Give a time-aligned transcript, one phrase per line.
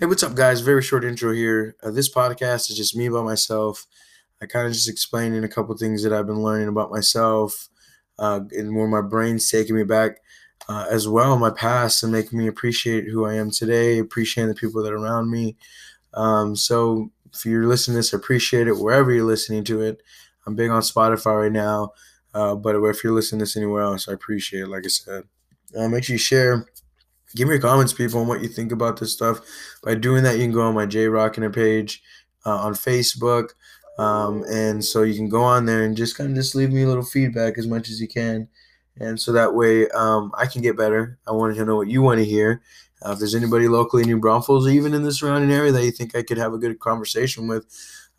[0.00, 0.60] Hey, what's up, guys?
[0.60, 1.74] Very short intro here.
[1.82, 3.84] Uh, this podcast is just me by myself.
[4.40, 7.68] I kind of just explaining a couple things that I've been learning about myself
[8.16, 10.20] uh, and where my brain's taking me back
[10.68, 14.54] uh, as well my past and making me appreciate who I am today, appreciating the
[14.54, 15.56] people that are around me.
[16.14, 20.00] Um, so if you're listening to this, appreciate it wherever you're listening to it.
[20.46, 21.90] I'm big on Spotify right now,
[22.34, 24.68] uh, but if you're listening to this anywhere else, I appreciate it.
[24.68, 25.24] Like I said,
[25.76, 26.66] uh, make sure you share
[27.34, 29.40] give me your comments, people, on what you think about this stuff.
[29.82, 32.02] By doing that, you can go on my J Rocking page
[32.46, 33.50] uh, on Facebook.
[33.98, 36.82] Um, and so you can go on there and just kind of just leave me
[36.82, 38.48] a little feedback as much as you can.
[39.00, 41.18] And so that way um, I can get better.
[41.26, 42.62] I wanted to know what you want to hear.
[43.04, 45.84] Uh, if there's anybody locally in New Braunfels or even in the surrounding area that
[45.84, 47.66] you think I could have a good conversation with,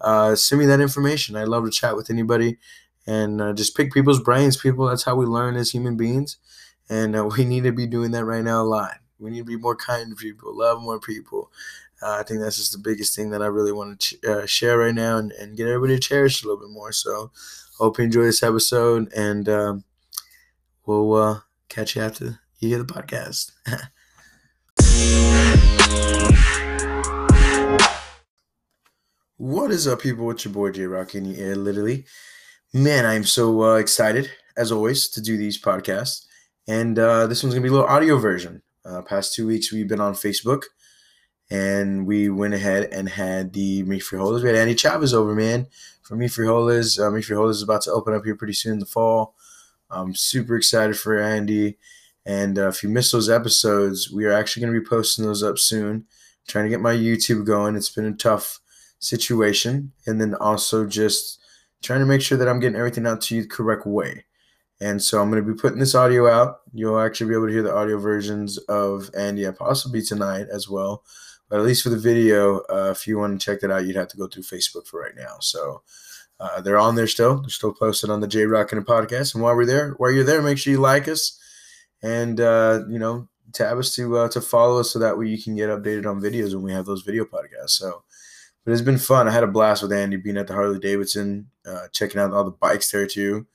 [0.01, 1.35] uh, send me that information.
[1.35, 2.57] I'd love to chat with anybody
[3.05, 4.55] and uh, just pick people's brains.
[4.55, 6.37] People, that's how we learn as human beings.
[6.89, 8.97] And uh, we need to be doing that right now a lot.
[9.19, 11.51] We need to be more kind to people, love more people.
[12.01, 14.45] Uh, I think that's just the biggest thing that I really want to ch- uh,
[14.45, 16.93] share right now and, and get everybody to cherish a little bit more.
[16.93, 17.31] So,
[17.77, 19.83] hope you enjoy this episode, and um,
[20.85, 23.51] we'll uh, catch you after you hear the podcast.
[29.37, 30.31] what is up, people?
[30.31, 31.33] It's your boy J Rock in
[31.63, 32.05] literally.
[32.73, 36.27] Man, I'm so uh, excited, as always, to do these podcasts.
[36.69, 38.61] And uh, this one's going to be a little audio version.
[38.85, 40.65] Uh, past two weeks, we've been on Facebook,
[41.49, 44.43] and we went ahead and had the Me Frijoles.
[44.43, 45.65] We had Andy Chavez over, man,
[46.03, 46.99] from Me Frijoles.
[46.99, 49.33] Uh, Me Frijoles is about to open up here pretty soon in the fall.
[49.89, 51.79] I'm super excited for Andy.
[52.23, 55.41] And uh, if you missed those episodes, we are actually going to be posting those
[55.41, 56.05] up soon.
[56.47, 57.77] trying to get my YouTube going.
[57.77, 58.59] It's been a tough
[58.99, 59.93] situation.
[60.05, 61.39] And then also just
[61.81, 64.25] trying to make sure that I'm getting everything out to you the correct way.
[64.81, 66.61] And so I'm going to be putting this audio out.
[66.73, 70.69] You'll actually be able to hear the audio versions of Andy and possibly tonight as
[70.69, 71.03] well.
[71.49, 73.95] But at least for the video, uh, if you want to check that out, you'd
[73.95, 75.37] have to go through Facebook for right now.
[75.41, 75.81] So
[76.39, 77.41] uh, they're on there still.
[77.41, 79.33] They're still posted on the J Rock and podcast.
[79.33, 81.39] And while we're there, while you're there, make sure you like us
[82.01, 85.41] and uh, you know tab us to uh, to follow us so that way you
[85.41, 87.71] can get updated on videos when we have those video podcasts.
[87.71, 88.03] So,
[88.63, 89.27] but it's been fun.
[89.27, 92.43] I had a blast with Andy being at the Harley Davidson, uh, checking out all
[92.43, 93.47] the bikes there too.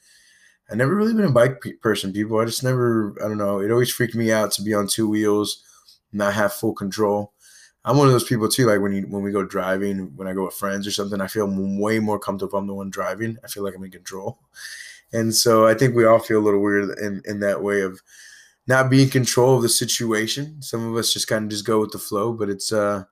[0.70, 2.38] I never really been a bike person, people.
[2.38, 3.60] I just never, I don't know.
[3.60, 5.62] It always freaked me out to be on two wheels,
[6.12, 7.32] not have full control.
[7.84, 8.66] I'm one of those people too.
[8.66, 11.26] Like when you when we go driving, when I go with friends or something, I
[11.26, 11.46] feel
[11.78, 12.58] way more comfortable.
[12.58, 13.36] I'm the one driving.
[13.44, 14.38] I feel like I'm in control,
[15.12, 18.00] and so I think we all feel a little weird in in that way of
[18.66, 20.62] not being control of the situation.
[20.62, 23.04] Some of us just kind of just go with the flow, but it's uh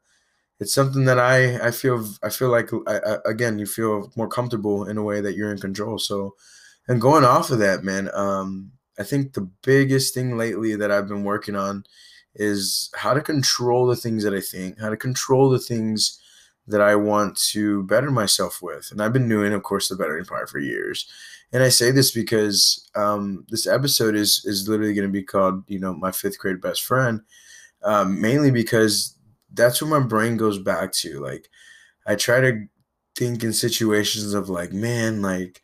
[0.60, 4.28] it's something that I I feel I feel like I, I, again you feel more
[4.28, 5.98] comfortable in a way that you're in control.
[5.98, 6.36] So
[6.88, 11.08] and going off of that, man, um, I think the biggest thing lately that I've
[11.08, 11.84] been working on
[12.34, 16.20] is how to control the things that I think, how to control the things
[16.66, 18.90] that I want to better myself with.
[18.90, 21.10] And I've been doing, of course, the bettering part for years.
[21.52, 25.64] And I say this because um, this episode is is literally going to be called,
[25.66, 27.20] you know, my fifth grade best friend,
[27.82, 29.16] um, mainly because
[29.52, 31.20] that's where my brain goes back to.
[31.20, 31.48] Like,
[32.06, 32.64] I try to
[33.16, 35.61] think in situations of like, man, like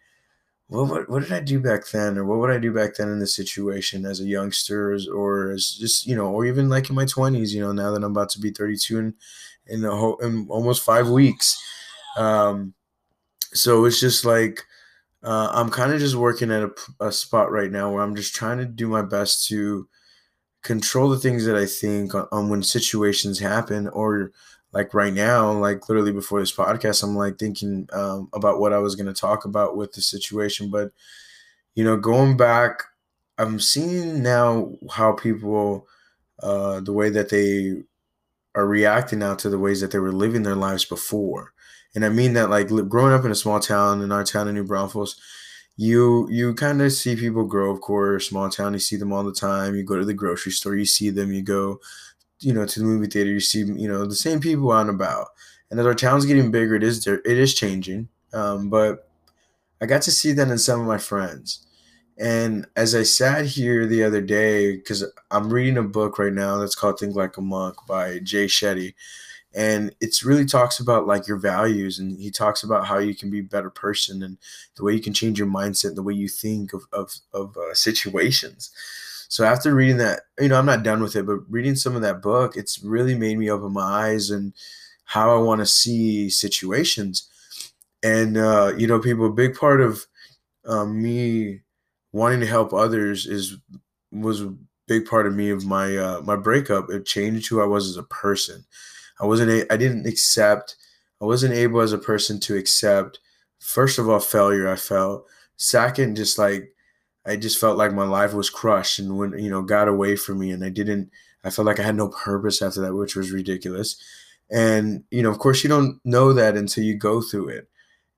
[0.69, 3.09] what, what what did I do back then, or what would I do back then
[3.09, 6.95] in this situation as a youngster, or as just you know, or even like in
[6.97, 9.15] my twenties, you know, now that I'm about to be 32 in
[9.67, 11.63] in, a whole, in almost five weeks,
[12.17, 12.75] um,
[13.55, 14.63] so it's just like
[15.23, 18.35] uh, I'm kind of just working at a, a spot right now where I'm just
[18.35, 19.89] trying to do my best to
[20.63, 24.33] control the things that I think on, on when situations happen, or
[24.79, 28.79] like right now, like literally before this podcast, I'm like thinking um, about what I
[28.79, 30.71] was going to talk about with the situation.
[30.71, 30.93] But,
[31.75, 32.85] you know, going back,
[33.39, 35.89] I'm seeing now how people,
[36.41, 37.83] uh, the way that they
[38.55, 41.53] are reacting now to the ways that they were living their lives before.
[41.97, 44.55] And I mean that like growing up in a small town in our town in
[44.55, 45.17] New Braunfels,
[45.77, 49.25] you you kind of see people grow, of course, small town, you see them all
[49.25, 49.75] the time.
[49.75, 51.81] You go to the grocery store, you see them, you go
[52.41, 55.29] you know, to the movie theater, you see, you know, the same people and about.
[55.71, 58.09] And as our town's getting bigger, it is it is changing.
[58.33, 59.09] Um, but
[59.81, 61.67] I got to see that in some of my friends.
[62.19, 66.59] And as I sat here the other day, because I'm reading a book right now
[66.59, 68.95] that's called Think Like a Monk by Jay Shetty.
[69.55, 73.31] And it's really talks about like your values and he talks about how you can
[73.31, 74.37] be a better person and
[74.77, 77.73] the way you can change your mindset, the way you think of, of, of uh,
[77.73, 78.71] situations.
[79.29, 82.03] So after reading that, you know, I'm not done with it, but reading some of
[82.03, 84.55] that book, it's really made me open my eyes and
[85.05, 87.29] how I want to see situations.
[88.03, 90.07] And uh, you know, people, a big part of
[90.67, 91.61] um, me
[92.13, 93.57] wanting to help others is
[94.13, 94.55] was a
[94.87, 96.91] big part of me of my uh, my breakup.
[96.91, 98.65] It changed who I was as a person.
[99.21, 100.77] I wasn't a, I didn't accept
[101.21, 103.19] I wasn't able as a person to accept
[103.61, 105.27] first of all failure I felt.
[105.57, 106.73] Second, just like
[107.27, 110.39] I just felt like my life was crushed and when you know got away from
[110.39, 111.11] me and I didn't
[111.45, 114.03] I felt like I had no purpose after that, which was ridiculous.
[114.51, 117.69] And you know, of course you don't know that until you go through it.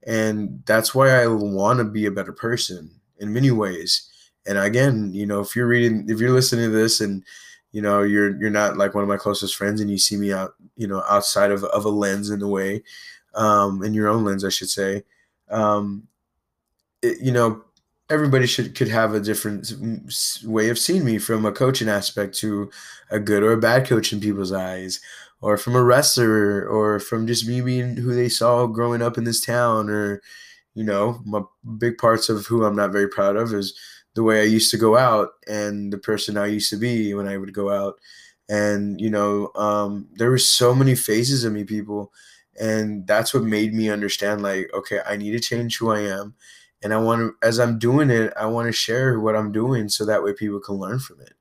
[0.07, 4.09] And that's why I want to be a better person in many ways.
[4.47, 7.25] And again, you know, if you're reading if you're listening to this and
[7.73, 10.33] you know you're you're not like one of my closest friends and you see me
[10.33, 12.83] out you know outside of, of a lens in a way
[13.35, 15.03] um in your own lens i should say
[15.51, 16.07] um
[17.03, 17.63] it, you know
[18.11, 19.73] everybody should could have a different
[20.45, 22.71] way of seeing me from a coaching aspect to
[23.11, 25.01] a good or a bad coach in people's eyes
[25.41, 29.25] or from a wrestler or from just me being who they saw growing up in
[29.25, 30.21] this town or
[30.75, 31.41] you know my
[31.79, 33.75] big parts of who i'm not very proud of is
[34.15, 37.29] the way I used to go out and the person I used to be when
[37.29, 37.95] I would go out.
[38.49, 42.13] And, you know, um, there were so many phases of me, people.
[42.61, 46.35] And that's what made me understand, like, okay, I need to change who I am.
[46.83, 49.89] And I want to, as I'm doing it, I want to share what I'm doing
[49.89, 51.35] so that way people can learn from it.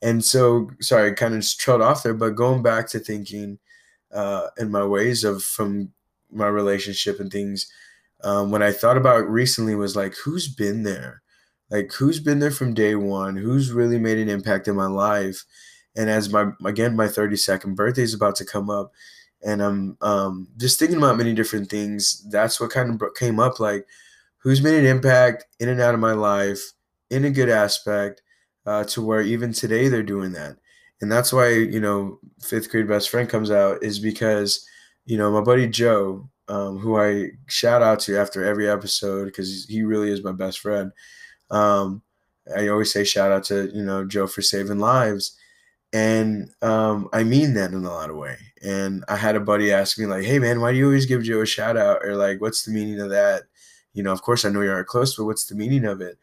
[0.00, 3.58] And so, sorry, I kind of trailed off there, but going back to thinking
[4.12, 5.92] uh, in my ways of from
[6.32, 7.70] my relationship and things,
[8.24, 11.22] um, when I thought about recently was like, who's been there?
[11.72, 15.44] like who's been there from day one who's really made an impact in my life
[15.96, 18.92] and as my again my 32nd birthday is about to come up
[19.42, 23.58] and i'm um, just thinking about many different things that's what kind of came up
[23.58, 23.86] like
[24.42, 26.72] who's made an impact in and out of my life
[27.10, 28.22] in a good aspect
[28.66, 30.56] uh, to where even today they're doing that
[31.00, 34.64] and that's why you know fifth grade best friend comes out is because
[35.04, 39.66] you know my buddy joe um, who i shout out to after every episode because
[39.68, 40.92] he really is my best friend
[41.50, 42.02] um,
[42.56, 45.36] I always say shout out to you know Joe for saving lives,
[45.92, 48.38] and um, I mean that in a lot of way.
[48.62, 51.22] And I had a buddy ask me like, "Hey man, why do you always give
[51.22, 53.44] Joe a shout out?" Or like, "What's the meaning of that?"
[53.94, 56.18] You know, of course I know you are close, but what's the meaning of it?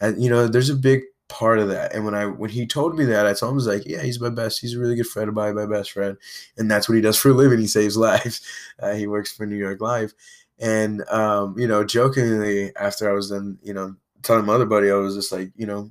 [0.00, 1.94] And you know, there's a big part of that.
[1.94, 4.02] And when I when he told me that, I told him I was like, "Yeah,
[4.02, 4.60] he's my best.
[4.60, 6.16] He's a really good friend of mine, my best friend,
[6.58, 7.58] and that's what he does for a living.
[7.60, 8.40] He saves lives.
[8.80, 10.12] Uh, he works for New York Life."
[10.58, 14.90] And um, you know, jokingly, after I was done, you know, telling my other buddy,
[14.90, 15.90] I was just like, you know,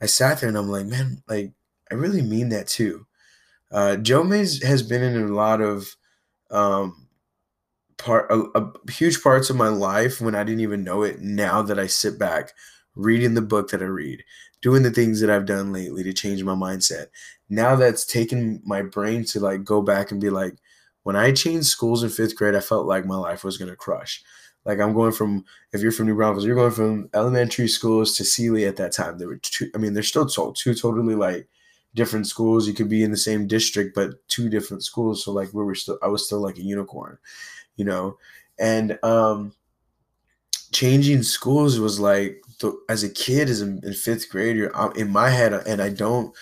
[0.00, 1.52] I sat there and I'm like, man, like
[1.90, 3.06] I really mean that too.
[3.72, 5.96] Uh, Joe Mays has been in a lot of
[6.50, 7.05] um,
[7.98, 11.20] part, a, a, huge parts of my life when I didn't even know it.
[11.20, 12.52] Now that I sit back,
[12.94, 14.24] reading the book that I read,
[14.62, 17.06] doing the things that I've done lately to change my mindset.
[17.48, 20.56] Now that's taken my brain to like go back and be like,
[21.02, 24.22] when I changed schools in fifth grade, I felt like my life was gonna crush.
[24.64, 28.24] Like I'm going from if you're from New Braunfels, you're going from elementary schools to
[28.24, 29.16] Seele at that time.
[29.16, 29.70] There were two.
[29.74, 31.48] I mean, they're still two totally like
[31.96, 32.68] different schools.
[32.68, 35.24] You could be in the same district, but two different schools.
[35.24, 37.18] So like we were still, I was still like a unicorn,
[37.74, 38.18] you know.
[38.58, 39.52] And um,
[40.72, 45.10] changing schools was like the, as a kid, as in, in fifth grade, you're in
[45.10, 46.32] my head, and I don't,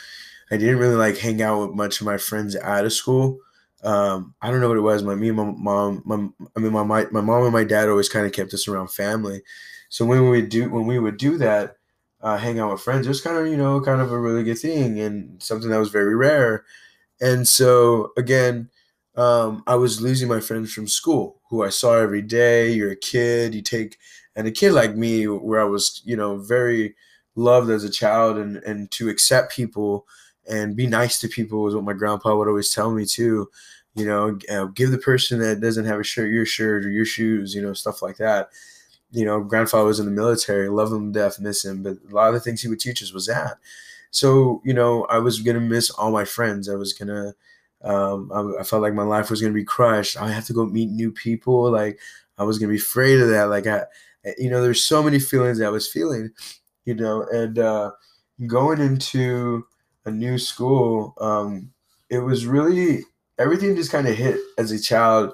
[0.51, 3.41] I didn't really like hang out with much of my friends out of school
[3.85, 5.03] um, I don't know what it was.
[5.03, 6.15] My me and my mom, my,
[6.57, 8.89] I mean, my, my my mom and my dad always kind of kept us around
[8.89, 9.43] family.
[9.91, 11.77] So when we would do when we would do that,
[12.25, 14.45] uh, hang out with friends, it was kind of you know kind of a really
[14.45, 16.65] good thing and something that was very rare.
[17.21, 18.71] And so again,
[19.17, 22.73] um, I was losing my friends from school who I saw every day.
[22.73, 23.99] You're a kid, you take,
[24.37, 26.95] and a kid like me, where I was you know very
[27.37, 30.07] loved as a child and and to accept people
[30.49, 33.51] and be nice to people was what my grandpa would always tell me too
[33.95, 37.05] you know uh, give the person that doesn't have a shirt your shirt or your
[37.05, 38.51] shoes you know stuff like that
[39.15, 42.15] you know grandfather was in the military love him to death miss him but a
[42.15, 43.59] lot of the things he would teach us was that.
[44.11, 46.69] So you know i was gonna miss all my friends.
[46.69, 47.35] I was gonna
[47.83, 50.17] um, I, I, felt like my life was gonna be crushed.
[50.17, 51.71] I have to go meet new people.
[51.71, 51.99] Like
[52.39, 53.45] i was gonna be afraid of that.
[53.45, 53.85] Like i
[54.39, 56.31] you know there's so many feelings i was feeling
[56.87, 57.91] you know and uh,
[58.47, 59.67] going into
[60.07, 61.71] a new school um,
[62.11, 63.05] it was really
[63.39, 65.33] everything just kind of hit as a child,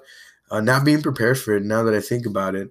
[0.51, 1.65] uh, not being prepared for it.
[1.65, 2.71] Now that I think about it,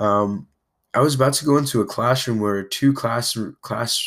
[0.00, 0.48] um,
[0.94, 4.02] I was about to go into a classroom where two class class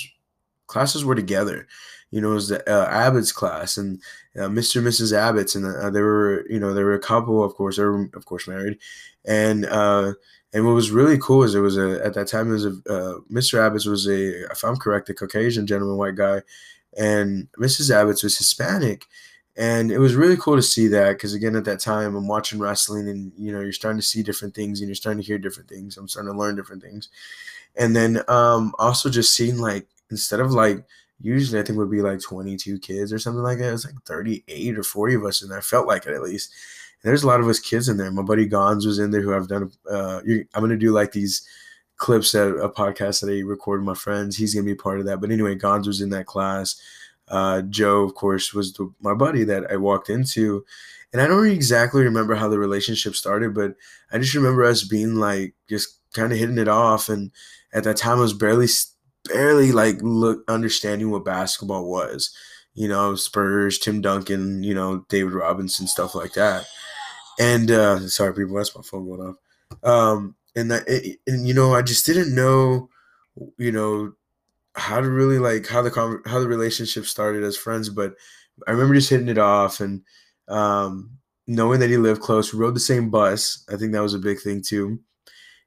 [0.67, 1.67] classes were together.
[2.11, 4.01] You know, it was the uh, Abbott's class and
[4.35, 4.77] uh, Mr.
[4.77, 5.13] and Mrs.
[5.13, 8.09] Abbott's, and uh, there were you know there were a couple, of course, they were
[8.13, 8.77] of course married,
[9.25, 10.13] and uh,
[10.53, 13.19] and what was really cool is it was a at that time was a uh,
[13.31, 13.59] Mr.
[13.65, 16.41] Abbott's was a if I'm correct a Caucasian gentleman, white guy,
[16.97, 17.89] and Mrs.
[17.89, 19.05] Abbott's was Hispanic,
[19.55, 22.59] and it was really cool to see that because again at that time i'm watching
[22.59, 25.37] wrestling and you know you're starting to see different things and you're starting to hear
[25.37, 27.09] different things i'm starting to learn different things
[27.75, 30.83] and then um also just seeing like instead of like
[31.23, 33.69] usually I think would be like 22 kids or something like that.
[33.69, 36.53] It was like 38 or 40 of us and I felt like it at least.
[37.01, 38.11] And there's a lot of us kids in there.
[38.11, 39.71] My buddy Gons was in there who I've done.
[39.89, 41.47] Uh, I'm gonna do like these
[41.97, 44.37] clips that a podcast that I record with my friends.
[44.37, 45.21] He's gonna be part of that.
[45.21, 46.81] But anyway, Gons was in that class.
[47.27, 50.65] Uh, Joe, of course, was the, my buddy that I walked into,
[51.11, 53.75] and I don't exactly remember how the relationship started, but
[54.11, 57.09] I just remember us being like just kind of hitting it off.
[57.09, 57.31] And
[57.73, 58.67] at that time, I was barely,
[59.25, 62.35] barely like look understanding what basketball was.
[62.73, 66.65] You know, Spurs, Tim Duncan, you know, David Robinson, stuff like that.
[67.39, 69.35] And uh, sorry, people, that's my phone going off.
[69.83, 70.87] Um, and that,
[71.27, 72.89] and you know, I just didn't know,
[73.57, 74.13] you know,
[74.75, 77.89] how to really like how the how the relationship started as friends.
[77.89, 78.15] But
[78.67, 80.01] I remember just hitting it off and
[80.47, 81.11] um,
[81.47, 82.53] knowing that he lived close.
[82.53, 83.63] We rode the same bus.
[83.71, 84.99] I think that was a big thing too.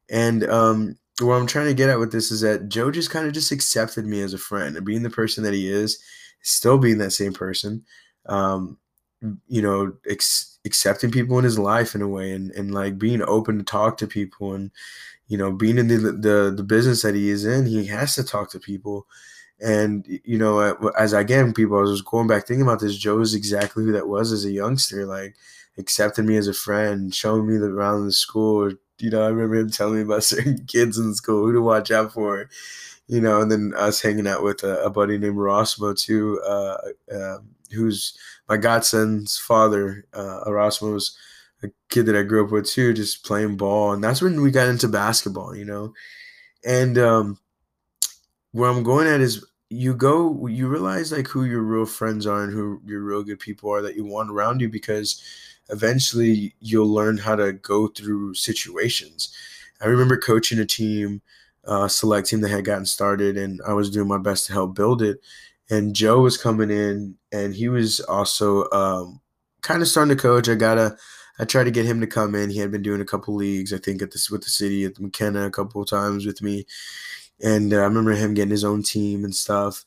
[0.09, 3.27] And um, what I'm trying to get at with this is that Joe just kind
[3.27, 5.99] of just accepted me as a friend and being the person that he is,
[6.43, 7.85] still being that same person.
[8.27, 8.79] Um,
[9.49, 13.23] you know, ex- accepting people in his life in a way and, and like being
[13.23, 14.71] open to talk to people and,
[15.29, 18.25] you know, being in the, the, the business that he is in, he has to
[18.25, 19.07] talk to people.
[19.61, 20.61] And, you know,
[20.99, 24.09] as again, people, I was going back thinking about this, Joe is exactly who that
[24.09, 25.35] was as a youngster, like
[25.79, 29.71] accepting me as a friend, showing me around the school, you know, I remember him
[29.71, 32.49] telling me about certain kids in school who to watch out for,
[33.09, 36.77] you know, and then us hanging out with a, a buddy named Erasmo too, uh,
[37.15, 37.39] uh,
[37.73, 38.17] who's
[38.49, 40.07] my godson's father.
[40.13, 41.17] Uh, Erasmo was
[41.63, 44.51] a kid that I grew up with too, just playing ball, and that's when we
[44.51, 45.93] got into basketball, you know.
[46.65, 47.39] And um,
[48.53, 52.43] where I'm going at is you go, you realize like who your real friends are
[52.45, 55.23] and who your real good people are that you want around you because
[55.69, 59.35] eventually you'll learn how to go through situations.
[59.81, 61.21] I remember coaching a team,
[61.67, 64.75] uh, select team that had gotten started, and I was doing my best to help
[64.75, 65.21] build it.
[65.69, 69.21] And Joe was coming in, and he was also um,
[69.63, 70.49] kind of starting to coach.
[70.49, 70.97] I gotta,
[71.39, 72.51] I tried to get him to come in.
[72.51, 75.01] He had been doing a couple leagues, I think, at this with the city at
[75.01, 76.67] McKenna a couple of times with me,
[77.43, 79.85] and uh, I remember him getting his own team and stuff.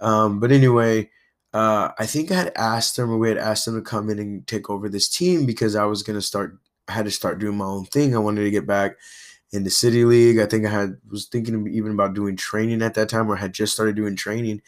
[0.00, 1.10] Um, but anyway,
[1.54, 4.18] uh, I think I had asked him, or we had asked him to come in
[4.18, 6.58] and take over this team because I was gonna start.
[6.88, 8.14] I had to start doing my own thing.
[8.14, 8.96] I wanted to get back
[9.52, 10.38] in the city league.
[10.38, 13.52] I think I had was thinking even about doing training at that time, or had
[13.52, 14.62] just started doing training.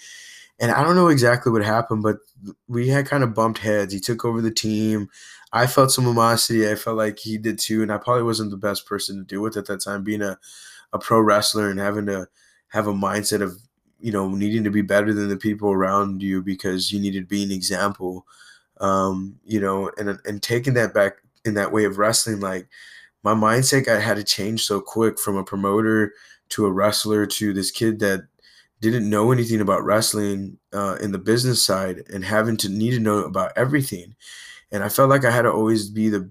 [0.61, 2.19] And I don't know exactly what happened, but
[2.69, 3.93] we had kind of bumped heads.
[3.93, 5.09] He took over the team.
[5.53, 6.69] I felt some animosity.
[6.69, 9.41] I felt like he did too, and I probably wasn't the best person to deal
[9.41, 10.39] with at that time, being a,
[10.93, 12.29] a pro wrestler and having to
[12.69, 13.57] have a mindset of
[14.01, 17.27] you know needing to be better than the people around you because you needed to
[17.27, 18.27] be an example
[18.81, 22.69] um, you know and and taking that back in that way of wrestling like
[23.23, 26.13] my mindset I had to change so quick from a promoter
[26.51, 28.27] to a wrestler to this kid that
[28.81, 33.01] didn't know anything about wrestling uh, in the business side and having to need to
[33.01, 34.15] know about everything
[34.73, 36.31] and i felt like i had to always be the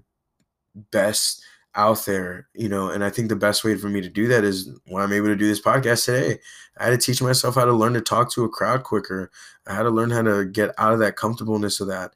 [0.90, 1.44] best
[1.76, 4.44] out there, you know, and I think the best way for me to do that
[4.44, 6.38] is when I'm able to do this podcast today.
[6.78, 9.30] I had to teach myself how to learn to talk to a crowd quicker.
[9.66, 12.12] I had to learn how to get out of that comfortableness of that.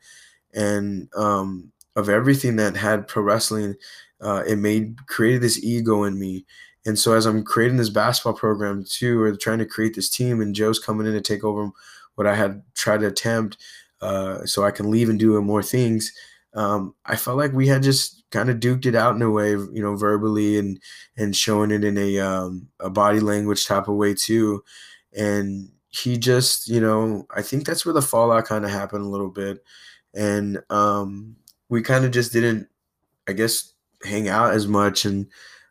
[0.55, 3.75] And um, of everything that had pro wrestling,
[4.21, 6.45] uh, it made created this ego in me.
[6.87, 10.41] And so as I'm creating this basketball program too, or trying to create this team,
[10.41, 11.71] and Joe's coming in to take over
[12.15, 13.59] what I had tried to attempt,
[14.01, 16.13] uh, so I can leave and do more things.
[16.55, 19.51] Um, I felt like we had just kind of duked it out in a way,
[19.51, 20.81] you know, verbally and
[21.17, 24.65] and showing it in a um, a body language type of way too.
[25.17, 29.09] And he just, you know, I think that's where the fallout kind of happened a
[29.09, 29.63] little bit,
[30.15, 31.37] and um,
[31.69, 32.69] we kind of just didn't,
[33.29, 33.73] I guess,
[34.05, 35.05] hang out as much.
[35.05, 35.27] And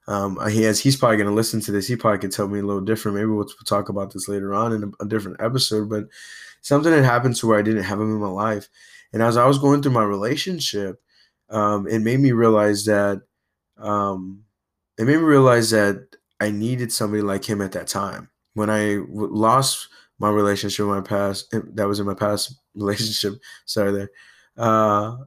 [0.08, 1.88] um, he has, he's probably going to listen to this.
[1.88, 3.18] He probably could tell me a little different.
[3.18, 5.90] Maybe we'll, talk about this later on in a, a different episode.
[5.90, 6.06] But
[6.62, 8.70] something had happened to where I didn't have him in my life,
[9.14, 11.02] and as I was going through my relationship
[11.50, 13.22] um, it made me realize that
[13.78, 14.44] um,
[14.98, 18.30] it made me realize that I needed somebody like him at that time.
[18.54, 19.88] When I w- lost
[20.20, 23.40] my relationship my past, that was in my past relationship.
[23.66, 24.10] Sorry, there.
[24.58, 25.18] Uh,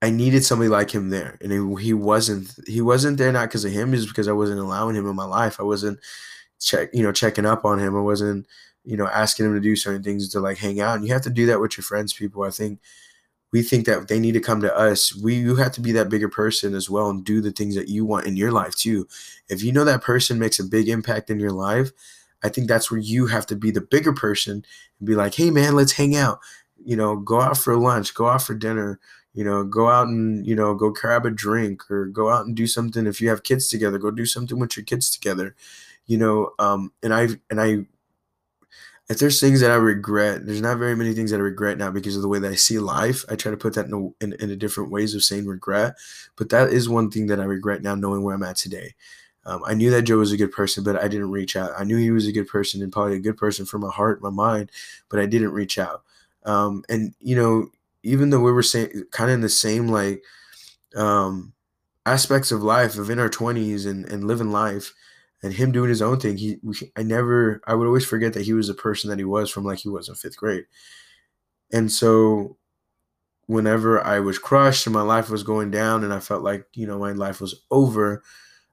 [0.00, 1.50] I needed somebody like him there, and
[1.80, 2.54] he, wasn't.
[2.68, 5.24] He wasn't there not because of him, just because I wasn't allowing him in my
[5.24, 5.58] life.
[5.58, 5.98] I wasn't
[6.60, 7.96] check, you know, checking up on him.
[7.96, 8.46] I wasn't,
[8.84, 10.96] you know, asking him to do certain things to like hang out.
[10.96, 12.44] And you have to do that with your friends, people.
[12.44, 12.78] I think
[13.52, 15.14] we think that they need to come to us.
[15.16, 17.88] We you have to be that bigger person as well and do the things that
[17.88, 19.08] you want in your life too.
[19.48, 21.90] If you know that person makes a big impact in your life,
[22.42, 24.64] I think that's where you have to be the bigger person
[24.98, 26.40] and be like, "Hey man, let's hang out."
[26.84, 29.00] You know, go out for lunch, go out for dinner,
[29.38, 32.56] you know, go out and, you know, go grab a drink or go out and
[32.56, 35.54] do something if you have kids together, go do something with your kids together.
[36.06, 37.86] You know, um and I and I
[39.08, 41.90] if there's things that I regret, there's not very many things that I regret now
[41.90, 43.24] because of the way that I see life.
[43.30, 45.94] I try to put that in a, in, in a different ways of saying regret,
[46.36, 48.94] but that is one thing that I regret now, knowing where I'm at today.
[49.46, 51.70] Um, I knew that Joe was a good person, but I didn't reach out.
[51.78, 54.20] I knew he was a good person and probably a good person for my heart,
[54.20, 54.70] my mind,
[55.08, 56.02] but I didn't reach out.
[56.44, 57.70] Um, and you know,
[58.02, 58.62] even though we were
[59.10, 60.22] kind of in the same like
[60.96, 61.52] um,
[62.06, 64.94] aspects of life of in our 20s and, and living life
[65.42, 66.58] and him doing his own thing he
[66.96, 69.64] i never i would always forget that he was the person that he was from
[69.64, 70.64] like he was in fifth grade.
[71.72, 72.56] And so
[73.46, 76.86] whenever i was crushed and my life was going down and i felt like you
[76.86, 78.22] know my life was over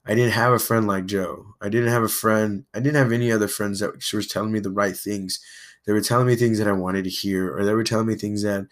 [0.06, 1.46] i didn't have a friend like joe.
[1.62, 4.60] I didn't have a friend i didn't have any other friends that were telling me
[4.60, 5.40] the right things.
[5.86, 8.16] They were telling me things that i wanted to hear or they were telling me
[8.16, 8.68] things that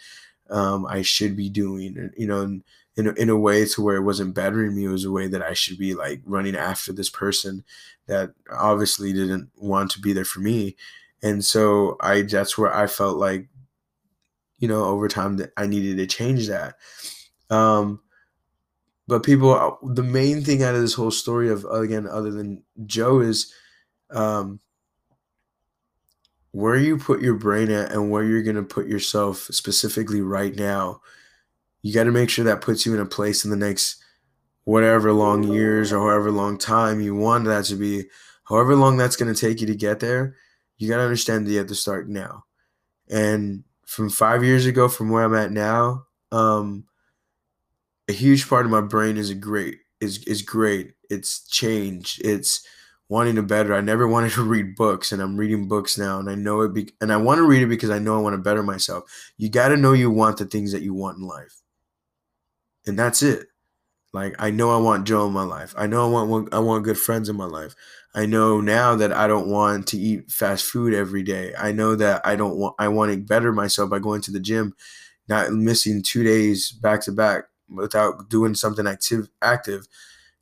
[0.53, 2.63] um, i should be doing you know and
[2.95, 4.85] in a, in a way to where it wasn't bettering me.
[4.85, 7.63] It was a way that I should be like running after this person
[8.07, 10.75] that obviously didn't want to be there for me.
[11.21, 13.47] And so I that's where I felt like,
[14.59, 16.75] you know, over time that I needed to change that.
[17.49, 18.01] Um,
[19.07, 22.63] but people, uh, the main thing out of this whole story of again, other than
[22.85, 23.53] Joe, is
[24.11, 24.59] um,
[26.53, 30.55] where you put your brain at and where you're going to put yourself specifically right
[30.55, 31.01] now
[31.83, 34.03] you got to make sure that puts you in a place in the next
[34.63, 38.05] whatever long years or however long time you want that to be,
[38.45, 40.35] however long that's going to take you to get there,
[40.77, 42.45] you got to understand that you have to start now.
[43.09, 46.85] And from five years ago, from where I'm at now, um,
[48.07, 50.93] a huge part of my brain is a great is is great.
[51.09, 52.21] It's changed.
[52.25, 52.65] It's
[53.13, 53.73] wanting to better.
[53.75, 56.73] I never wanted to read books, and I'm reading books now, and I know it.
[56.73, 59.03] Be, and I want to read it because I know I want to better myself.
[59.37, 61.61] You got to know you want the things that you want in life
[62.85, 63.47] and that's it.
[64.13, 65.73] Like I know I want Joe in my life.
[65.77, 67.75] I know I want I want good friends in my life.
[68.15, 71.53] I know now that I don't want to eat fast food every day.
[71.57, 74.39] I know that I don't want I want to better myself by going to the
[74.39, 74.75] gym,
[75.29, 79.87] not missing 2 days back to back without doing something active active,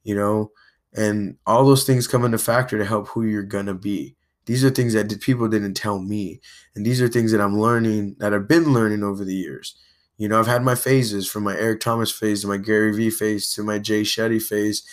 [0.03, 0.51] you know?
[0.93, 4.15] And all those things come into factor to help who you're going to be.
[4.45, 6.41] These are things that people didn't tell me.
[6.75, 9.75] And these are things that I'm learning that I've been learning over the years.
[10.17, 13.09] You know, I've had my phases from my Eric Thomas phase to my Gary Vee
[13.09, 14.83] phase to my Jay Shetty phase,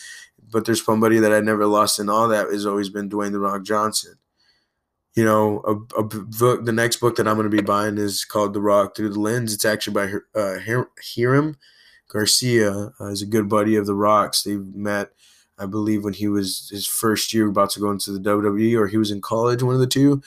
[0.50, 3.40] but there's somebody that I never lost in all that has always been Dwayne the
[3.40, 4.14] Rock Johnson.
[5.14, 6.64] You know, a, a book.
[6.64, 9.20] The next book that I'm going to be buying is called The Rock Through the
[9.20, 9.52] Lens.
[9.52, 10.58] It's actually by uh,
[11.14, 11.56] Hiram
[12.08, 12.92] Garcia.
[13.00, 14.44] Uh, is a good buddy of The Rock's.
[14.44, 15.10] They've met,
[15.58, 18.86] I believe, when he was his first year about to go into the WWE, or
[18.86, 20.22] he was in college, one of the two.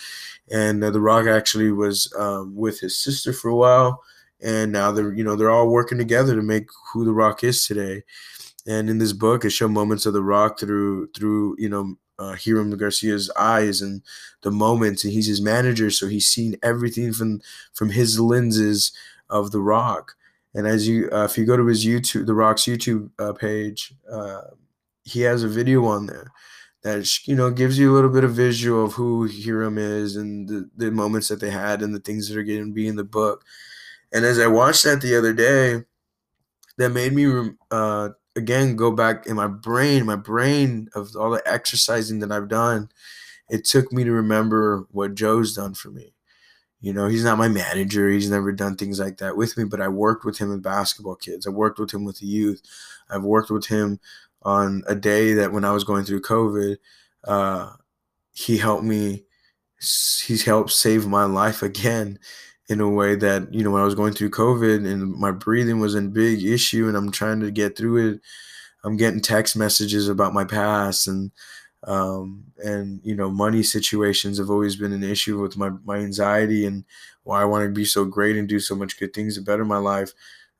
[0.51, 4.01] And uh, The Rock actually was um, with his sister for a while
[4.41, 7.65] and now they're you know they're all working together to make who the Rock is
[7.65, 8.03] today.
[8.67, 12.35] And in this book, it shows moments of the Rock through through you know uh,
[12.43, 14.01] Hiram Garcia's eyes and
[14.41, 17.41] the moments, and he's his manager, so he's seen everything from
[17.73, 18.91] from his lenses
[19.29, 20.15] of the Rock.
[20.53, 23.93] And as you, uh, if you go to his YouTube, the Rock's YouTube uh, page,
[24.11, 24.41] uh,
[25.03, 26.31] he has a video on there
[26.83, 30.47] that you know gives you a little bit of visual of who Hiram is and
[30.47, 32.95] the, the moments that they had and the things that are going to be in
[32.95, 33.43] the book.
[34.11, 35.83] And as I watched that the other day,
[36.77, 41.43] that made me uh, again go back in my brain, my brain of all the
[41.45, 42.89] exercising that I've done.
[43.49, 46.13] It took me to remember what Joe's done for me.
[46.79, 48.09] You know, he's not my manager.
[48.09, 51.15] He's never done things like that with me, but I worked with him in basketball
[51.15, 51.45] kids.
[51.45, 52.61] I worked with him with the youth.
[53.09, 53.99] I've worked with him
[54.43, 56.77] on a day that when I was going through COVID,
[57.25, 57.71] uh,
[58.33, 59.25] he helped me.
[59.79, 62.19] He's helped save my life again
[62.69, 65.79] in a way that you know when I was going through COVID and my breathing
[65.79, 68.21] was a big issue and I'm trying to get through it.
[68.83, 71.31] I'm getting text messages about my past and
[71.83, 76.65] um, and you know money situations have always been an issue with my my anxiety
[76.65, 76.85] and
[77.23, 79.65] why I want to be so great and do so much good things to better
[79.65, 80.13] my life.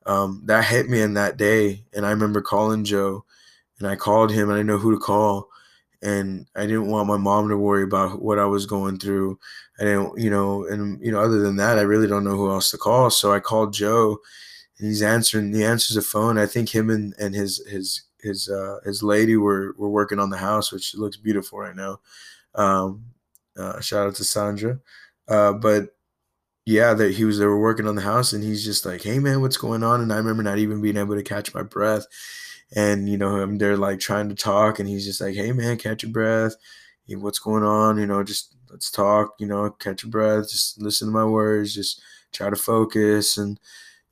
[0.06, 3.24] Um, that hit me in that day, and I remember calling Joe,
[3.82, 5.50] and I called him, and I know who to call,
[6.02, 9.40] and I didn't want my mom to worry about what I was going through.
[9.80, 12.52] I didn't, you know, and you know, other than that, I really don't know who
[12.52, 13.10] else to call.
[13.10, 14.20] So I called Joe,
[14.78, 15.54] and he's answering.
[15.54, 16.38] He answers the phone.
[16.38, 20.30] I think him and, and his his his uh, his lady were were working on
[20.30, 22.00] the house, which looks beautiful right now.
[22.56, 23.06] Um,
[23.58, 24.80] uh, shout out to Sandra.
[25.28, 25.96] Uh, but
[26.66, 29.20] yeah, that he was they were working on the house, and he's just like, "Hey
[29.20, 32.06] man, what's going on?" And I remember not even being able to catch my breath
[32.76, 35.78] and you know I'm there like trying to talk, and he's just like, "Hey man,
[35.78, 36.56] catch your breath.
[37.10, 37.98] What's going on?
[37.98, 39.36] You know, just let's talk.
[39.40, 40.50] You know, catch your breath.
[40.50, 41.76] Just listen to my words.
[41.76, 43.60] Just try to focus." And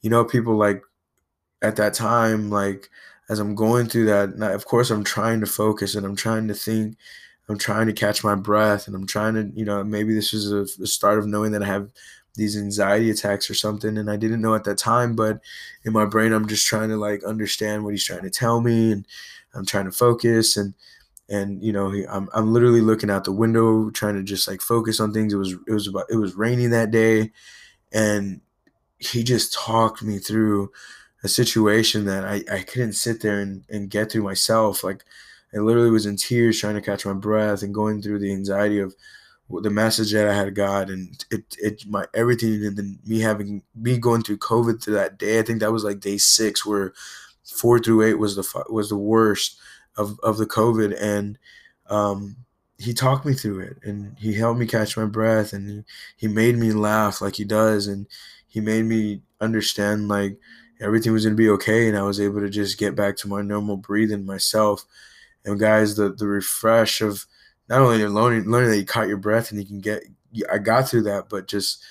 [0.01, 0.83] you know, people like
[1.61, 2.89] at that time, like
[3.29, 6.53] as I'm going through that, of course I'm trying to focus and I'm trying to
[6.53, 6.97] think
[7.49, 10.51] I'm trying to catch my breath and I'm trying to, you know, maybe this was
[10.51, 11.91] a, the start of knowing that I have
[12.35, 13.97] these anxiety attacks or something.
[13.97, 15.41] And I didn't know at that time, but
[15.83, 18.91] in my brain, I'm just trying to like understand what he's trying to tell me
[18.91, 19.05] and
[19.53, 20.73] I'm trying to focus and,
[21.29, 24.99] and you know I'm, I'm literally looking out the window trying to just like focus
[24.99, 27.31] on things it was it was about it was raining that day
[27.91, 28.41] and
[28.97, 30.71] he just talked me through
[31.23, 35.05] a situation that I, I couldn't sit there and, and get through myself like
[35.53, 38.79] I literally was in tears trying to catch my breath and going through the anxiety
[38.79, 38.95] of
[39.49, 43.63] the message that I had got and it it my everything and then me having
[43.75, 45.39] me going through COVID to that day.
[45.39, 46.93] I think that was like day six where
[47.43, 49.57] four through eight was the was the worst
[49.97, 51.37] of of the COVID and
[51.89, 52.37] um,
[52.77, 55.83] he talked me through it and he helped me catch my breath and he,
[56.15, 58.07] he made me laugh like he does and
[58.47, 60.37] he made me understand like
[60.79, 63.41] everything was gonna be okay and I was able to just get back to my
[63.41, 64.85] normal breathing myself
[65.45, 67.25] and guys, the the refresh of
[67.69, 70.03] not only learning learning that you caught your breath and you can get
[70.51, 71.83] I got through that, but just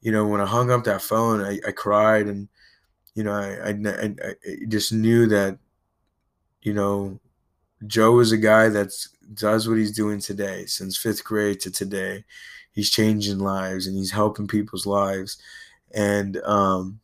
[0.00, 2.48] you know when I hung up that phone, I, I cried and
[3.14, 4.34] you know I, I, I
[4.68, 5.58] just knew that
[6.62, 7.20] you know
[7.86, 8.92] Joe is a guy that
[9.34, 12.24] does what he's doing today since fifth grade to today.
[12.72, 15.38] He's changing lives and he's helping people's lives.
[15.94, 17.00] And um,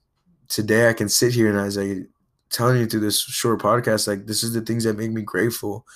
[0.48, 2.02] today I can sit here and as I
[2.50, 5.86] telling you through this short podcast, like this is the things that make me grateful.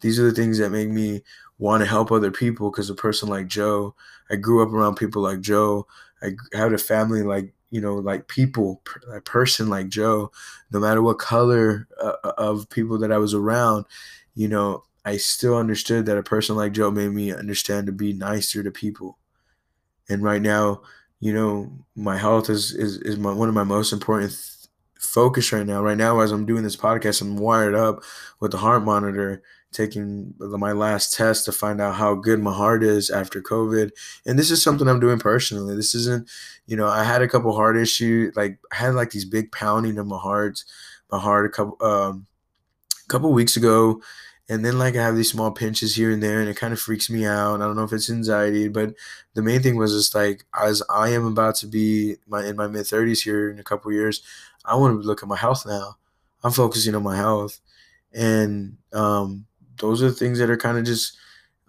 [0.00, 1.22] These are the things that make me
[1.60, 3.94] want to help other people because a person like Joe,
[4.30, 5.86] I grew up around people like Joe.
[6.22, 10.32] I had a family like you know like people a person like Joe.
[10.72, 13.84] No matter what color uh, uh, of people that I was around,
[14.34, 18.12] you know, I still understood that a person like Joe made me understand to be
[18.14, 19.18] nicer to people.
[20.08, 20.80] And right now,
[21.20, 24.34] you know, my health is is, is my, one of my most important
[24.98, 25.82] focus right now.
[25.82, 28.02] Right now, as I'm doing this podcast, I'm wired up
[28.40, 32.82] with the heart monitor, taking my last test to find out how good my heart
[32.82, 33.90] is after COVID.
[34.26, 35.76] And this is something I'm doing personally.
[35.76, 36.28] This isn't,
[36.66, 38.34] you know, I had a couple heart issues.
[38.34, 40.64] Like I had like these big pounding of my heart,
[41.10, 42.26] my heart a couple um,
[43.04, 44.02] a couple weeks ago.
[44.48, 46.80] And then like I have these small pinches here and there, and it kind of
[46.80, 47.60] freaks me out.
[47.60, 48.94] I don't know if it's anxiety, but
[49.34, 52.66] the main thing was just like as I am about to be my in my
[52.66, 54.22] mid thirties here in a couple years,
[54.64, 55.98] I want to look at my health now.
[56.42, 57.60] I'm focusing on my health,
[58.12, 59.46] and um,
[59.80, 61.18] those are the things that are kind of just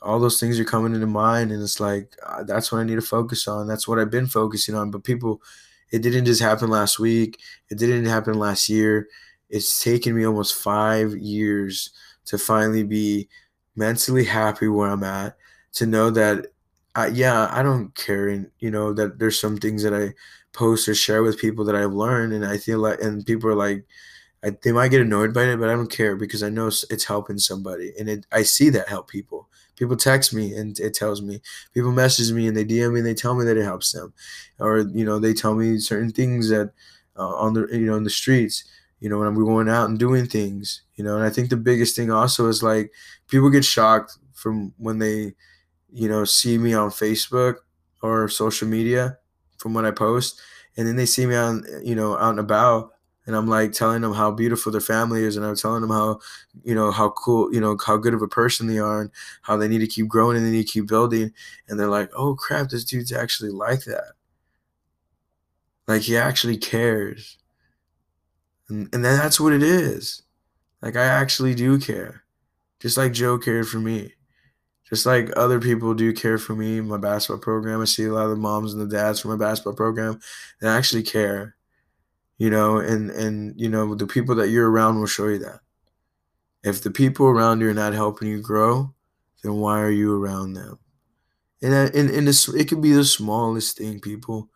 [0.02, 2.96] all those things are coming into mind, and it's like uh, that's what I need
[2.96, 3.68] to focus on.
[3.68, 4.92] That's what I've been focusing on.
[4.92, 5.42] But people,
[5.92, 7.40] it didn't just happen last week.
[7.70, 9.08] It didn't happen last year.
[9.50, 11.92] It's taken me almost five years
[12.26, 13.30] to finally be
[13.76, 15.38] mentally happy where I'm at.
[15.76, 16.48] To know that,
[16.96, 20.14] I, yeah, I don't care, and you know that there's some things that I
[20.54, 23.56] post or share with people that I've learned, and I feel like, and people are
[23.56, 23.86] like,
[24.44, 27.04] I, they might get annoyed by it, but I don't care because I know it's
[27.06, 29.48] helping somebody, and it, I see that help people.
[29.76, 31.42] People text me and it tells me.
[31.74, 34.14] People message me and they DM me and they tell me that it helps them,
[34.60, 36.72] or you know they tell me certain things that
[37.18, 38.64] uh, on the you know in the streets.
[39.00, 40.82] You know when I'm going out and doing things.
[40.96, 42.92] You know, and I think the biggest thing also is like
[43.28, 45.34] people get shocked from when they,
[45.92, 47.56] you know, see me on Facebook
[48.02, 49.18] or social media
[49.58, 50.40] from what I post,
[50.78, 52.92] and then they see me on you know out and about,
[53.26, 56.20] and I'm like telling them how beautiful their family is, and I'm telling them how
[56.64, 59.58] you know how cool you know how good of a person they are, and how
[59.58, 61.32] they need to keep growing and they need to keep building,
[61.68, 64.14] and they're like, oh crap, this dude's actually like that.
[65.88, 67.38] Like he actually cares.
[68.70, 70.24] And, and that's what it is.
[70.82, 72.24] Like I actually do care.
[72.80, 74.14] Just like Joe cared for me
[74.92, 77.82] just like other people do care for me, my basketball program.
[77.82, 80.20] I see a lot of the moms and the dads from my basketball program
[80.60, 81.56] that actually care,
[82.42, 85.60] you know, and and you know the people that you're around will show you that.
[86.64, 88.96] If the people around you are not helping you grow,
[89.44, 90.80] then why are you around them?
[91.62, 94.50] And uh, and, and this, it could be the smallest thing, people,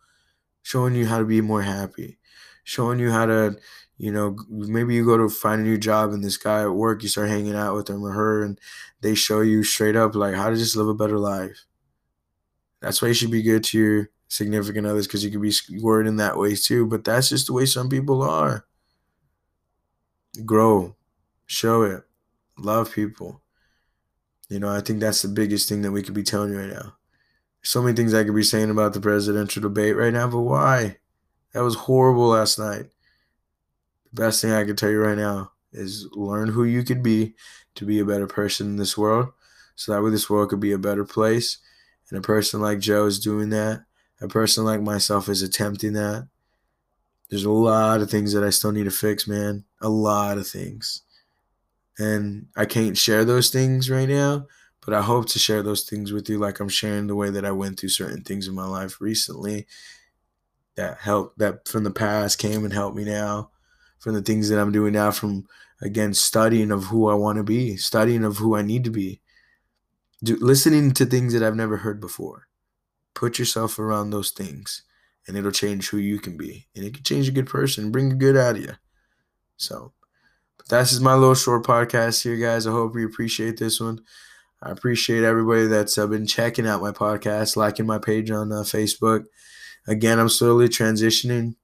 [0.64, 2.18] showing you how to be more happy,
[2.64, 3.56] showing you how to
[3.98, 7.04] you know maybe you go to find a new job and this guy at work
[7.04, 8.58] you start hanging out with him or her and
[9.00, 11.64] they show you straight up like how to just live a better life
[12.82, 16.08] that's why you should be good to your significant others because you could be worded
[16.08, 18.66] in that way too but that's just the way some people are
[20.44, 20.94] grow
[21.46, 22.04] show it
[22.58, 23.42] love people
[24.48, 26.72] you know i think that's the biggest thing that we could be telling you right
[26.72, 26.94] now
[27.62, 30.96] so many things i could be saying about the presidential debate right now but why
[31.52, 32.90] that was horrible last night
[34.12, 37.34] The best thing I can tell you right now is learn who you could be
[37.74, 39.28] to be a better person in this world.
[39.74, 41.58] So that way this world could be a better place.
[42.08, 43.84] And a person like Joe is doing that.
[44.20, 46.28] A person like myself is attempting that.
[47.28, 49.64] There's a lot of things that I still need to fix, man.
[49.80, 51.02] A lot of things.
[51.98, 54.46] And I can't share those things right now,
[54.86, 57.44] But I hope to share those things with you, like I'm sharing the way that
[57.44, 59.66] I went through certain things in my life recently
[60.76, 63.50] that helped, that from the past came and helped me now,
[63.98, 65.48] from the things that I'm doing now, from
[65.82, 69.20] again, studying of who I want to be, studying of who I need to be,
[70.22, 72.46] Do, listening to things that I've never heard before.
[73.16, 74.82] Put yourself around those things
[75.26, 76.68] and it'll change who you can be.
[76.76, 78.74] And it can change a good person, bring a good out of you.
[79.56, 79.92] So,
[80.58, 82.66] but that's just my little short podcast here, guys.
[82.66, 84.00] I hope you appreciate this one.
[84.62, 88.56] I appreciate everybody that's uh, been checking out my podcast, liking my page on uh,
[88.56, 89.24] Facebook.
[89.88, 91.56] Again, I'm slowly transitioning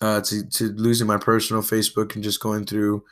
[0.00, 3.04] uh, to, to losing my personal Facebook and just going through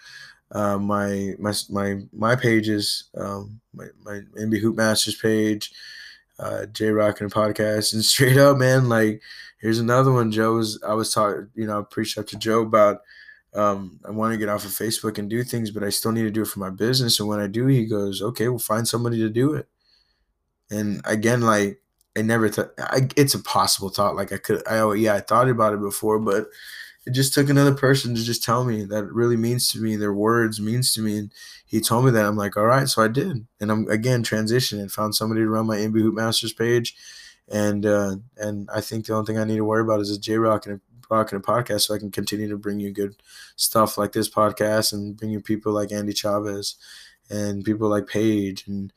[0.53, 5.73] uh, my my my my pages, um, my my NBA Hoop Masters page,
[6.41, 9.23] uh, J Rock and podcast, and straight up, man, like
[9.61, 10.33] here's another one.
[10.33, 13.01] Joe was I was talking, you know, I preached up to Joe about
[13.55, 16.23] um, I want to get off of Facebook and do things, but I still need
[16.23, 17.19] to do it for my business.
[17.19, 19.69] And when I do, he goes, okay, we'll find somebody to do it.
[20.71, 21.81] And again, like
[22.17, 22.71] I never thought
[23.17, 24.15] it's a possible thought.
[24.15, 26.47] Like I could, I oh, yeah, I thought about it before, but
[27.11, 29.97] it just took another person to just tell me that it really means to me.
[29.97, 31.33] Their words means to me, and
[31.67, 32.25] he told me that.
[32.25, 34.91] I'm like, all right, so I did, and I'm again transitioning.
[34.93, 36.95] Found somebody to run my NBA Hoop Masters page,
[37.49, 40.21] and uh, and I think the only thing I need to worry about is a
[40.21, 40.81] J Rock and a
[41.13, 43.17] Rock and a podcast, so I can continue to bring you good
[43.57, 46.77] stuff like this podcast, and bring you people like Andy Chavez,
[47.29, 48.93] and people like Paige, and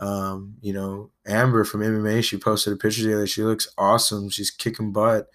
[0.00, 2.24] um, you know Amber from MMA.
[2.24, 3.26] She posted a picture today.
[3.26, 4.30] She looks awesome.
[4.30, 5.28] She's kicking butt.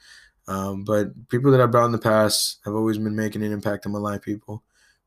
[0.48, 3.86] Um, but people that I've brought in the past have always been making an impact
[3.86, 4.22] on my life.
[4.22, 4.64] People,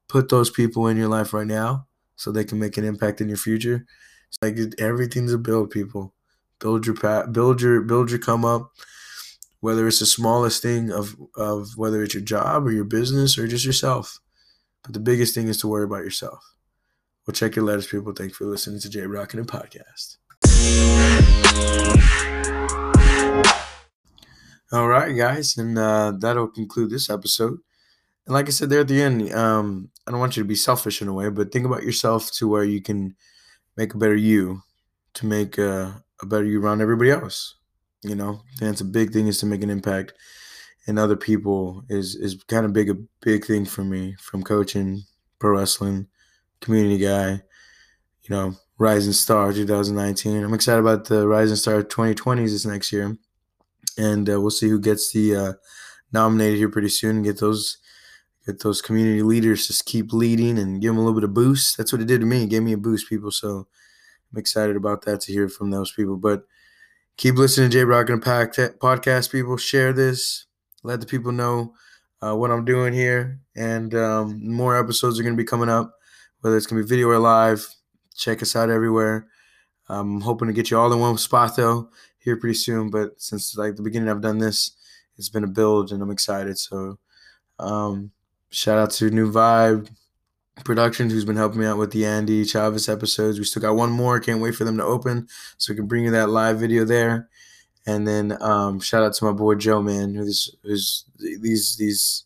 [0.08, 3.28] put those people in your life right now so they can make an impact in
[3.28, 3.86] your future.
[4.28, 5.70] It's like everything's a build.
[5.70, 6.14] People,
[6.58, 8.72] build your path, build your build your come up.
[9.60, 13.46] Whether it's the smallest thing of of whether it's your job or your business or
[13.46, 14.20] just yourself,
[14.82, 16.54] but the biggest thing is to worry about yourself.
[17.26, 18.12] Well, check your letters, people.
[18.12, 20.18] Thank you for listening to Jay Rockin' a Podcast.
[24.72, 27.58] All right, guys, and uh, that'll conclude this episode.
[28.26, 30.56] And like I said there at the end, um, I don't want you to be
[30.56, 33.14] selfish in a way, but think about yourself to where you can
[33.76, 34.62] make a better you,
[35.14, 37.54] to make a, a better you around everybody else.
[38.02, 40.14] You know, and it's a big thing is to make an impact
[40.88, 45.02] in other people is is kind of big a big thing for me from coaching
[45.38, 46.08] pro wrestling,
[46.60, 47.40] community guy,
[48.22, 50.42] you know, Rising Star 2019.
[50.42, 53.16] I'm excited about the Rising Star 2020s this next year
[53.96, 55.52] and uh, we'll see who gets the uh,
[56.12, 57.22] nominated here pretty soon.
[57.22, 57.78] Get those
[58.46, 61.76] get those community leaders just keep leading and give them a little bit of boost.
[61.76, 62.44] That's what it did to me.
[62.44, 63.30] It gave me a boost, people.
[63.30, 63.66] So
[64.32, 66.16] I'm excited about that to hear from those people.
[66.16, 66.44] But
[67.16, 69.56] keep listening to J Rock and Pack podcast, people.
[69.56, 70.46] Share this.
[70.82, 71.74] Let the people know
[72.22, 75.94] uh, what I'm doing here, and um, more episodes are going to be coming up.
[76.40, 77.66] Whether it's going to be video or live,
[78.14, 79.26] check us out everywhere.
[79.88, 81.90] I'm hoping to get you all in one spot though
[82.26, 82.90] here pretty soon.
[82.90, 84.72] But since like the beginning, I've done this.
[85.16, 86.58] It's been a build, and I'm excited.
[86.58, 86.98] So,
[87.58, 88.10] um,
[88.50, 89.88] shout out to New Vibe
[90.64, 93.38] Productions, who's been helping me out with the Andy Chavez episodes.
[93.38, 94.20] We still got one more.
[94.20, 97.30] Can't wait for them to open, so we can bring you that live video there.
[97.86, 102.24] And then um, shout out to my boy Joe, man, who's who's these these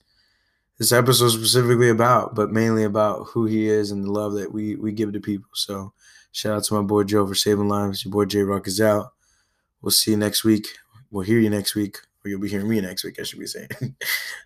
[0.78, 4.76] this episode specifically about, but mainly about who he is and the love that we
[4.76, 5.50] we give to people.
[5.52, 5.92] So
[6.32, 8.04] shout out to my boy Joe for saving lives.
[8.04, 9.12] Your boy J Rock is out.
[9.82, 10.66] We'll see you next week.
[11.10, 13.46] We'll hear you next week, or you'll be hearing me next week, I should be
[13.46, 13.68] saying.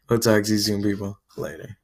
[0.08, 1.18] we'll talk to you soon, people.
[1.36, 1.76] Later.